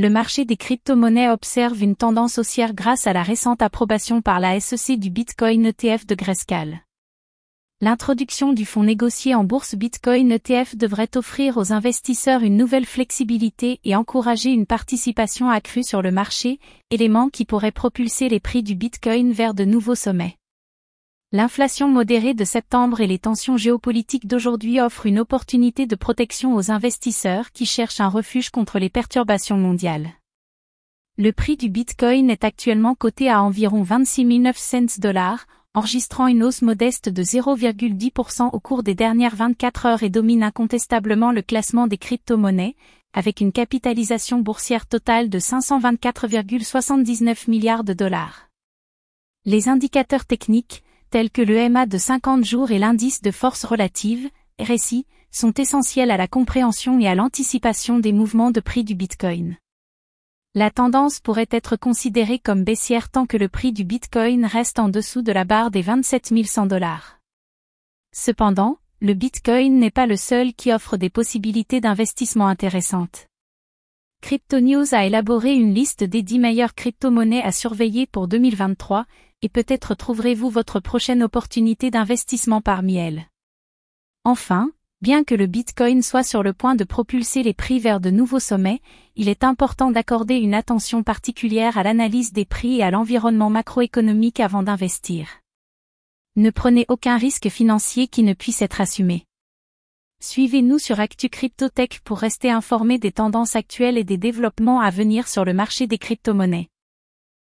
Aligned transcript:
le 0.00 0.08
marché 0.08 0.46
des 0.46 0.56
crypto-monnaies 0.56 1.28
observe 1.28 1.82
une 1.82 1.94
tendance 1.94 2.38
haussière 2.38 2.72
grâce 2.72 3.06
à 3.06 3.12
la 3.12 3.22
récente 3.22 3.60
approbation 3.60 4.22
par 4.22 4.40
la 4.40 4.58
SEC 4.58 4.98
du 4.98 5.10
Bitcoin 5.10 5.66
ETF 5.66 6.06
de 6.06 6.14
Grayscale. 6.14 6.80
L'introduction 7.82 8.54
du 8.54 8.64
fonds 8.64 8.82
négocié 8.82 9.34
en 9.34 9.44
bourse 9.44 9.74
Bitcoin 9.74 10.32
ETF 10.32 10.76
devrait 10.76 11.16
offrir 11.16 11.58
aux 11.58 11.72
investisseurs 11.74 12.42
une 12.42 12.56
nouvelle 12.56 12.86
flexibilité 12.86 13.78
et 13.84 13.94
encourager 13.94 14.50
une 14.50 14.66
participation 14.66 15.50
accrue 15.50 15.84
sur 15.84 16.00
le 16.00 16.10
marché, 16.10 16.60
élément 16.90 17.28
qui 17.28 17.44
pourrait 17.44 17.70
propulser 17.70 18.30
les 18.30 18.40
prix 18.40 18.62
du 18.62 18.74
Bitcoin 18.74 19.32
vers 19.32 19.52
de 19.52 19.66
nouveaux 19.66 19.94
sommets. 19.94 20.39
L'inflation 21.32 21.86
modérée 21.86 22.34
de 22.34 22.42
septembre 22.42 23.00
et 23.00 23.06
les 23.06 23.20
tensions 23.20 23.56
géopolitiques 23.56 24.26
d'aujourd'hui 24.26 24.80
offrent 24.80 25.06
une 25.06 25.20
opportunité 25.20 25.86
de 25.86 25.94
protection 25.94 26.56
aux 26.56 26.72
investisseurs 26.72 27.52
qui 27.52 27.66
cherchent 27.66 28.00
un 28.00 28.08
refuge 28.08 28.50
contre 28.50 28.80
les 28.80 28.88
perturbations 28.88 29.56
mondiales. 29.56 30.10
Le 31.16 31.30
prix 31.30 31.56
du 31.56 31.68
Bitcoin 31.68 32.30
est 32.30 32.42
actuellement 32.42 32.96
coté 32.96 33.30
à 33.30 33.44
environ 33.44 33.84
26 33.84 34.24
900 34.24 34.98
dollars, 34.98 35.46
enregistrant 35.72 36.26
une 36.26 36.42
hausse 36.42 36.62
modeste 36.62 37.08
de 37.08 37.22
0,10% 37.22 38.50
au 38.52 38.58
cours 38.58 38.82
des 38.82 38.96
dernières 38.96 39.36
24 39.36 39.86
heures 39.86 40.02
et 40.02 40.10
domine 40.10 40.42
incontestablement 40.42 41.30
le 41.30 41.42
classement 41.42 41.86
des 41.86 41.98
crypto-monnaies, 41.98 42.74
avec 43.12 43.40
une 43.40 43.52
capitalisation 43.52 44.40
boursière 44.40 44.86
totale 44.86 45.28
de 45.28 45.38
524,79 45.38 47.48
milliards 47.48 47.84
de 47.84 47.92
dollars. 47.92 48.48
Les 49.44 49.68
indicateurs 49.68 50.26
techniques, 50.26 50.82
tels 51.10 51.30
que 51.30 51.42
le 51.42 51.68
MA 51.68 51.86
de 51.86 51.98
50 51.98 52.44
jours 52.44 52.70
et 52.70 52.78
l'indice 52.78 53.20
de 53.20 53.30
force 53.30 53.64
relative, 53.64 54.30
RSI, 54.60 55.06
sont 55.32 55.52
essentiels 55.54 56.10
à 56.10 56.16
la 56.16 56.28
compréhension 56.28 56.98
et 56.98 57.08
à 57.08 57.14
l'anticipation 57.14 57.98
des 57.98 58.12
mouvements 58.12 58.50
de 58.50 58.60
prix 58.60 58.84
du 58.84 58.94
Bitcoin. 58.94 59.56
La 60.54 60.70
tendance 60.70 61.20
pourrait 61.20 61.48
être 61.50 61.76
considérée 61.76 62.40
comme 62.40 62.64
baissière 62.64 63.08
tant 63.08 63.26
que 63.26 63.36
le 63.36 63.48
prix 63.48 63.72
du 63.72 63.84
Bitcoin 63.84 64.44
reste 64.44 64.78
en 64.78 64.88
dessous 64.88 65.22
de 65.22 65.30
la 65.30 65.44
barre 65.44 65.70
des 65.70 65.82
27 65.82 66.32
100 66.44 66.66
dollars. 66.66 67.20
Cependant, 68.12 68.78
le 69.00 69.14
Bitcoin 69.14 69.78
n'est 69.78 69.92
pas 69.92 70.06
le 70.06 70.16
seul 70.16 70.52
qui 70.52 70.72
offre 70.72 70.96
des 70.96 71.10
possibilités 71.10 71.80
d'investissement 71.80 72.48
intéressantes. 72.48 73.29
CryptoNews 74.20 74.94
a 74.94 75.04
élaboré 75.04 75.54
une 75.54 75.74
liste 75.74 76.04
des 76.04 76.22
10 76.22 76.38
meilleures 76.38 76.74
crypto-monnaies 76.74 77.42
à 77.42 77.52
surveiller 77.52 78.06
pour 78.06 78.28
2023, 78.28 79.06
et 79.42 79.48
peut-être 79.48 79.94
trouverez-vous 79.94 80.50
votre 80.50 80.80
prochaine 80.80 81.22
opportunité 81.22 81.90
d'investissement 81.90 82.60
parmi 82.60 82.96
elles. 82.96 83.26
Enfin, 84.24 84.70
Bien 85.02 85.24
que 85.24 85.34
le 85.34 85.46
Bitcoin 85.46 86.02
soit 86.02 86.22
sur 86.22 86.42
le 86.42 86.52
point 86.52 86.74
de 86.74 86.84
propulser 86.84 87.42
les 87.42 87.54
prix 87.54 87.78
vers 87.78 88.00
de 88.00 88.10
nouveaux 88.10 88.38
sommets, 88.38 88.82
il 89.16 89.30
est 89.30 89.44
important 89.44 89.90
d'accorder 89.90 90.34
une 90.34 90.52
attention 90.52 91.02
particulière 91.02 91.78
à 91.78 91.82
l'analyse 91.82 92.34
des 92.34 92.44
prix 92.44 92.80
et 92.80 92.82
à 92.82 92.90
l'environnement 92.90 93.48
macroéconomique 93.48 94.40
avant 94.40 94.62
d'investir. 94.62 95.40
Ne 96.36 96.50
prenez 96.50 96.84
aucun 96.88 97.16
risque 97.16 97.48
financier 97.48 98.08
qui 98.08 98.22
ne 98.22 98.34
puisse 98.34 98.60
être 98.60 98.82
assumé. 98.82 99.24
Suivez-nous 100.22 100.78
sur 100.78 101.00
Actu 101.00 101.30
Cryptotech 101.30 102.00
pour 102.04 102.18
rester 102.18 102.50
informé 102.50 102.98
des 102.98 103.10
tendances 103.10 103.56
actuelles 103.56 103.96
et 103.96 104.04
des 104.04 104.18
développements 104.18 104.80
à 104.80 104.90
venir 104.90 105.26
sur 105.26 105.46
le 105.46 105.54
marché 105.54 105.86
des 105.86 105.96
crypto-monnaies. 105.96 106.68